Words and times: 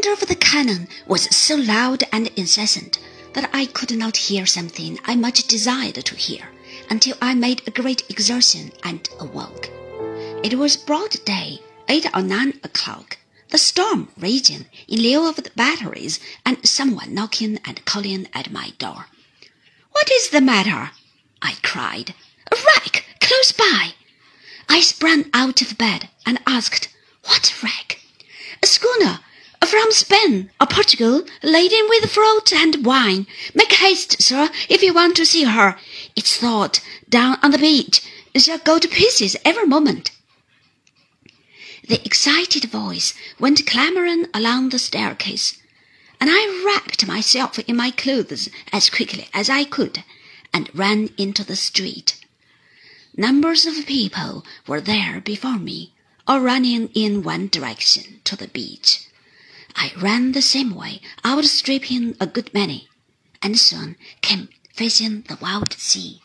thunder 0.00 0.22
of 0.22 0.28
the 0.28 0.34
cannon 0.34 0.88
was 1.06 1.36
so 1.36 1.54
loud 1.54 2.02
and 2.10 2.28
incessant 2.28 2.98
that 3.34 3.50
I 3.52 3.66
could 3.66 3.94
not 3.94 4.16
hear 4.16 4.46
something 4.46 4.98
I 5.04 5.14
much 5.14 5.46
desired 5.46 5.96
to 5.96 6.14
hear 6.14 6.48
until 6.88 7.18
I 7.20 7.34
made 7.34 7.60
a 7.66 7.70
great 7.70 8.08
exertion 8.08 8.72
and 8.82 9.06
awoke. 9.18 9.68
It 10.42 10.54
was 10.54 10.78
broad 10.78 11.22
day, 11.26 11.60
eight 11.86 12.06
or 12.14 12.22
nine 12.22 12.58
o'clock, 12.64 13.18
the 13.50 13.58
storm 13.58 14.08
raging 14.16 14.64
in 14.88 15.02
lieu 15.02 15.28
of 15.28 15.36
the 15.36 15.50
batteries, 15.54 16.18
and 16.46 16.66
someone 16.66 17.12
knocking 17.12 17.58
and 17.66 17.84
calling 17.84 18.26
at 18.32 18.50
my 18.50 18.70
door. 18.78 19.04
What 19.90 20.10
is 20.10 20.30
the 20.30 20.40
matter? 20.40 20.92
I 21.42 21.56
cried. 21.62 22.14
A 22.50 22.56
wreck 22.56 23.04
close 23.20 23.52
by. 23.52 23.92
I 24.66 24.80
sprang 24.80 25.28
out 25.34 25.60
of 25.60 25.76
bed 25.76 26.08
and 26.24 26.38
asked, 26.46 26.88
What 27.24 27.62
wreck? 27.62 28.00
A 28.62 28.66
schooner 28.66 29.20
from 29.70 29.92
Spain 29.92 30.50
or 30.60 30.66
Portugal, 30.66 31.22
laden 31.44 31.86
with 31.88 32.10
fruit 32.10 32.52
and 32.52 32.84
wine. 32.84 33.28
Make 33.54 33.72
haste, 33.74 34.20
sir, 34.20 34.50
if 34.68 34.82
you 34.82 34.92
want 34.92 35.14
to 35.16 35.24
see 35.24 35.44
her. 35.44 35.76
It's 36.16 36.36
thought 36.36 36.80
down 37.08 37.38
on 37.40 37.52
the 37.52 37.58
beach 37.58 38.02
shall 38.36 38.58
go 38.58 38.80
to 38.80 38.88
pieces 38.88 39.36
every 39.44 39.66
moment. 39.66 40.10
The 41.86 42.04
excited 42.04 42.64
voice 42.64 43.14
went 43.38 43.66
clamoring 43.66 44.26
along 44.34 44.70
the 44.70 44.78
staircase, 44.78 45.56
and 46.20 46.30
I 46.32 46.62
wrapped 46.66 47.06
myself 47.06 47.58
in 47.60 47.76
my 47.76 47.92
clothes 47.92 48.48
as 48.72 48.90
quickly 48.90 49.28
as 49.32 49.48
I 49.48 49.64
could 49.64 50.02
and 50.52 50.68
ran 50.74 51.10
into 51.16 51.44
the 51.44 51.56
street. 51.56 52.16
Numbers 53.16 53.66
of 53.66 53.86
people 53.86 54.44
were 54.66 54.80
there 54.80 55.20
before 55.20 55.58
me, 55.58 55.92
all 56.26 56.40
running 56.40 56.88
in 56.88 57.22
one 57.22 57.48
direction 57.48 58.20
to 58.24 58.34
the 58.34 58.48
beach. 58.48 59.06
I 59.74 59.92
ran 60.00 60.32
the 60.32 60.42
same 60.42 60.74
way, 60.74 61.00
outstripping 61.24 62.16
a 62.20 62.26
good 62.26 62.52
many, 62.52 62.88
and 63.42 63.58
soon 63.58 63.96
came 64.20 64.48
facing 64.74 65.22
the 65.22 65.38
wild 65.40 65.72
sea. 65.74 66.20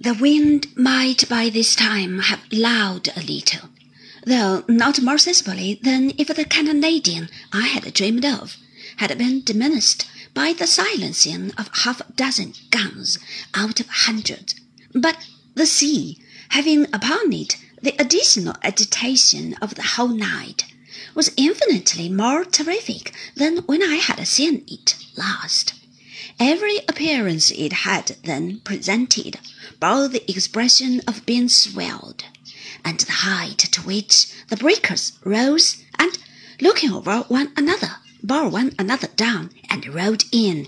The 0.00 0.14
wind 0.14 0.74
might 0.76 1.28
by 1.28 1.50
this 1.50 1.74
time 1.74 2.20
have 2.20 2.40
lulled 2.50 3.08
a 3.14 3.22
little, 3.22 3.68
though 4.24 4.64
not 4.66 5.02
more 5.02 5.18
sensibly 5.18 5.78
than 5.82 6.12
if 6.16 6.28
the 6.28 6.44
cannonading 6.44 7.28
I 7.52 7.66
had 7.66 7.92
dreamed 7.92 8.24
of 8.24 8.56
had 8.96 9.16
been 9.18 9.42
diminished 9.42 10.06
by 10.32 10.52
the 10.52 10.66
silencing 10.66 11.52
of 11.58 11.68
half 11.84 12.00
a 12.00 12.12
dozen 12.12 12.54
guns 12.70 13.18
out 13.54 13.80
of 13.80 13.88
hundreds. 13.88 14.54
But 14.94 15.26
the 15.54 15.66
sea, 15.66 16.18
having 16.50 16.84
upon 16.94 17.32
it 17.32 17.56
the 17.82 17.94
additional 17.98 18.56
agitation 18.62 19.54
of 19.60 19.74
the 19.74 19.82
whole 19.82 20.08
night, 20.08 20.64
was 21.14 21.32
infinitely 21.36 22.08
more 22.08 22.44
terrific 22.44 23.12
than 23.36 23.58
when 23.58 23.82
I 23.82 23.96
had 23.96 24.26
seen 24.26 24.64
it 24.68 24.96
last. 25.16 25.74
Every 26.38 26.78
appearance 26.88 27.50
it 27.50 27.72
had 27.72 28.16
then 28.24 28.60
presented 28.60 29.38
bore 29.78 30.08
the 30.08 30.30
expression 30.30 31.00
of 31.06 31.26
being 31.26 31.48
swelled, 31.48 32.24
and 32.84 33.00
the 33.00 33.12
height 33.12 33.58
to 33.58 33.82
which 33.82 34.26
the 34.48 34.56
breakers 34.56 35.12
rose 35.24 35.82
and, 35.98 36.18
looking 36.60 36.92
over 36.92 37.20
one 37.28 37.52
another, 37.56 37.96
bore 38.22 38.48
one 38.48 38.74
another 38.78 39.08
down 39.16 39.50
and 39.68 39.86
rolled 39.94 40.24
in 40.32 40.66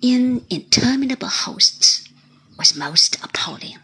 in 0.00 0.44
interminable 0.50 1.28
hosts, 1.28 2.08
was 2.58 2.76
most 2.76 3.16
appalling. 3.22 3.78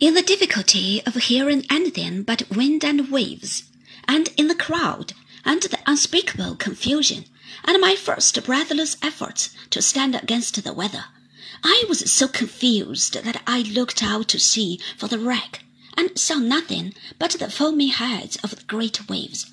In 0.00 0.14
the 0.14 0.22
difficulty 0.22 1.02
of 1.06 1.14
hearing 1.14 1.64
anything 1.70 2.22
but 2.22 2.50
wind 2.50 2.84
and 2.84 3.10
waves, 3.10 3.64
and 4.12 4.28
in 4.36 4.48
the 4.48 4.56
crowd, 4.56 5.12
and 5.44 5.62
the 5.62 5.78
unspeakable 5.86 6.56
confusion, 6.56 7.26
and 7.64 7.80
my 7.80 7.94
first 7.94 8.42
breathless 8.44 8.96
efforts 9.00 9.50
to 9.70 9.80
stand 9.80 10.16
against 10.16 10.64
the 10.64 10.72
weather, 10.72 11.04
I 11.62 11.84
was 11.88 12.10
so 12.10 12.26
confused 12.26 13.14
that 13.22 13.40
I 13.46 13.60
looked 13.60 14.02
out 14.02 14.26
to 14.30 14.40
sea 14.40 14.80
for 14.96 15.06
the 15.06 15.20
wreck, 15.20 15.62
and 15.96 16.18
saw 16.18 16.40
nothing 16.40 16.92
but 17.20 17.30
the 17.38 17.48
foamy 17.48 17.90
heads 17.90 18.36
of 18.42 18.50
the 18.56 18.64
great 18.64 19.08
waves. 19.08 19.52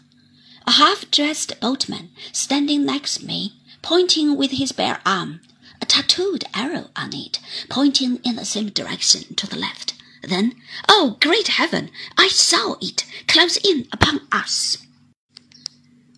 A 0.65 0.71
half-dressed 0.71 1.59
boatman 1.59 2.09
standing 2.31 2.83
next 2.83 3.21
me, 3.21 3.53
pointing 3.83 4.35
with 4.35 4.51
his 4.51 4.71
bare 4.71 5.01
arm, 5.05 5.41
a 5.79 5.85
tattooed 5.85 6.45
arrow 6.55 6.89
on 6.95 7.13
it, 7.13 7.39
pointing 7.69 8.17
in 8.23 8.37
the 8.37 8.43
same 8.43 8.69
direction 8.69 9.35
to 9.35 9.45
the 9.45 9.55
left. 9.55 9.93
Then, 10.27 10.55
oh, 10.89 11.15
great 11.21 11.47
heaven, 11.47 11.89
I 12.17 12.27
saw 12.27 12.75
it 12.81 13.05
close 13.29 13.55
in 13.55 13.87
upon 13.93 14.27
us. 14.29 14.77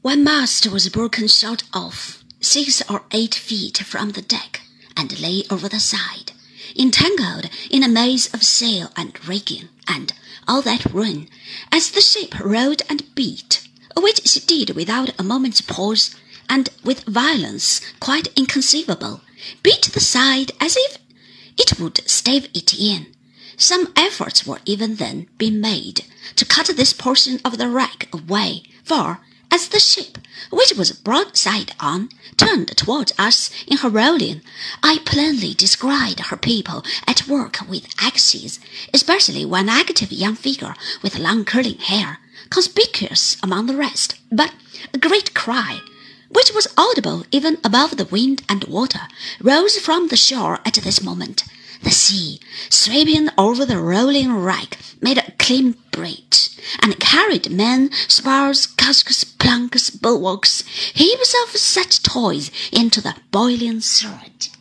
One 0.02 0.24
mast 0.24 0.66
was 0.66 0.90
broken 0.90 1.28
short 1.28 1.62
off, 1.74 2.24
six 2.42 2.82
or 2.90 3.04
eight 3.12 3.36
feet 3.36 3.78
from 3.78 4.14
the 4.14 4.24
deck, 4.24 4.62
and 4.98 5.20
lay 5.20 5.44
over 5.52 5.70
the 5.70 5.80
side, 5.80 6.32
entangled 6.76 7.52
in 7.70 7.84
a 7.84 7.88
maze 7.88 8.34
of 8.34 8.42
sail 8.42 8.92
and 8.96 9.14
rigging, 9.28 9.70
and 9.88 10.12
all 10.48 10.64
that 10.64 10.92
ruin, 10.92 11.30
as 11.72 11.92
the 11.92 12.02
ship 12.02 12.34
rolled 12.40 12.82
and 12.90 13.14
beat, 13.14 13.62
which 13.96 14.28
she 14.28 14.40
did 14.40 14.72
without 14.72 15.12
a 15.20 15.24
moment's 15.24 15.62
pause, 15.62 16.16
and 16.50 16.70
with 16.84 17.06
violence 17.06 17.80
quite 18.00 18.36
inconceivable, 18.36 19.22
beat 19.62 19.84
the 19.94 20.00
side 20.00 20.52
as 20.60 20.76
if 20.76 20.98
it 21.60 21.80
would 21.80 22.10
stave 22.10 22.46
it 22.56 22.74
in 22.74 23.14
some 23.60 23.94
efforts 23.96 24.48
were 24.48 24.60
even 24.66 24.96
then 24.96 25.28
being 25.38 25.62
made 25.62 26.06
to 26.36 26.46
cut 26.46 26.68
this 26.68 26.94
portion 26.94 27.40
of 27.44 27.58
the 27.58 27.68
wreck 27.68 28.08
away, 28.14 28.64
for 28.84 29.20
as 29.52 29.68
the 29.68 29.80
ship, 29.80 30.18
which 30.52 30.74
was 30.76 30.92
broadside 30.92 31.74
on, 31.80 32.10
turned 32.38 32.76
towards 32.78 33.12
us 33.18 33.52
in 33.68 33.78
her 33.78 33.90
rolling, 33.90 34.42
I 34.82 35.00
plainly 35.04 35.54
descried 35.54 36.20
her 36.20 36.38
people 36.38 36.84
at 37.08 37.28
work 37.28 37.58
with 37.68 37.94
axes, 38.00 38.60
especially 38.94 39.44
one 39.46 39.68
active 39.68 40.12
young 40.12 40.36
figure 40.36 40.76
with 41.02 41.20
long 41.20 41.46
curling 41.46 41.80
hair, 41.80 42.20
conspicuous 42.50 43.38
among 43.44 43.66
the 43.66 43.76
rest. 43.76 44.16
But 44.32 44.54
a 44.94 44.98
great 44.98 45.34
cry, 45.34 45.82
which 46.30 46.54
was 46.54 46.74
audible 46.78 47.26
even 47.32 47.58
above 47.64 47.98
the 47.98 48.06
wind 48.06 48.44
and 48.48 48.64
water, 48.66 49.08
rose 49.42 49.78
from 49.80 50.08
the 50.08 50.18
shore 50.18 50.60
at 50.64 50.76
this 50.76 51.02
moment. 51.02 51.44
The 51.84 51.92
sea, 51.92 52.40
sweeping 52.70 53.30
over 53.38 53.66
the 53.66 53.78
rolling 53.78 54.34
wreck, 54.34 54.78
made 55.02 55.18
a 55.18 55.32
clean 55.38 55.76
breach, 55.92 56.50
and 56.82 57.00
carried 57.00 57.50
men, 57.52 57.92
spars, 58.08 58.68
casks, 58.68 59.24
planks, 59.24 59.90
bulwarks, 59.90 60.62
heaps 60.94 61.36
of 61.44 61.56
such 61.56 62.04
toys 62.04 62.52
into 62.72 63.02
the 63.02 63.16
boiling 63.32 63.80
surge. 63.80 64.52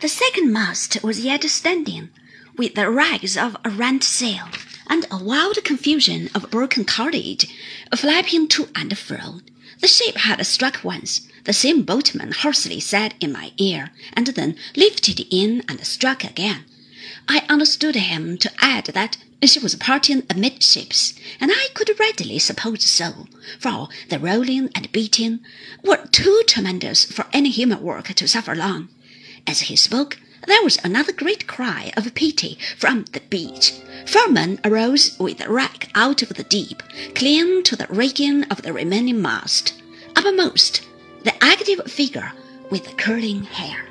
The 0.00 0.08
second 0.08 0.52
mast 0.52 1.02
was 1.04 1.24
yet 1.24 1.44
standing, 1.44 2.10
with 2.56 2.74
the 2.74 2.90
rags 2.90 3.36
of 3.36 3.56
a 3.64 3.70
rent 3.70 4.02
sail, 4.02 4.48
and 4.88 5.06
a 5.10 5.22
wild 5.22 5.62
confusion 5.64 6.28
of 6.34 6.50
broken 6.50 6.84
cordage 6.84 7.46
flapping 7.94 8.48
to 8.48 8.68
and 8.74 8.98
fro. 8.98 9.40
The 9.80 9.86
ship 9.88 10.16
had 10.16 10.44
struck 10.44 10.82
once, 10.82 11.28
the 11.44 11.52
same 11.52 11.82
boatman 11.82 12.32
hoarsely 12.32 12.78
said 12.80 13.14
in 13.20 13.32
my 13.32 13.52
ear, 13.56 13.90
and 14.12 14.28
then 14.28 14.56
lifted 14.76 15.26
in 15.30 15.62
and 15.68 15.84
struck 15.86 16.24
again. 16.24 16.64
I 17.28 17.44
understood 17.48 17.94
him 17.94 18.38
to 18.38 18.52
add 18.58 18.86
that 18.86 19.16
she 19.44 19.58
was 19.58 19.74
parting 19.74 20.22
amidships, 20.30 21.14
and 21.40 21.50
I 21.52 21.68
could 21.74 21.98
readily 21.98 22.38
suppose 22.38 22.84
so, 22.84 23.26
for 23.58 23.88
the 24.08 24.18
rolling 24.18 24.70
and 24.74 24.92
beating 24.92 25.40
were 25.82 26.06
too 26.12 26.42
tremendous 26.46 27.04
for 27.04 27.26
any 27.32 27.50
human 27.50 27.82
work 27.82 28.08
to 28.14 28.28
suffer 28.28 28.54
long. 28.54 28.88
As 29.46 29.62
he 29.62 29.74
spoke, 29.76 30.18
there 30.46 30.62
was 30.62 30.78
another 30.84 31.12
great 31.12 31.46
cry 31.46 31.92
of 31.96 32.14
pity 32.14 32.58
from 32.76 33.04
the 33.12 33.20
beach. 33.20 33.72
Foreman 34.06 34.60
arose 34.64 35.16
with 35.18 35.38
the 35.38 35.50
wreck 35.50 35.88
out 35.94 36.22
of 36.22 36.30
the 36.34 36.44
deep, 36.44 36.82
clinging 37.14 37.62
to 37.64 37.76
the 37.76 37.86
rigging 37.88 38.44
of 38.44 38.62
the 38.62 38.72
remaining 38.72 39.20
mast. 39.20 39.74
Uppermost, 40.14 40.82
the 41.24 41.32
active 41.44 41.90
figure 41.90 42.32
with 42.70 42.96
curling 42.96 43.44
hair. 43.44 43.86